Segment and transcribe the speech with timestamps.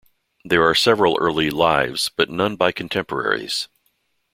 [0.43, 3.67] There are several early "Lives", but none by contemporaries.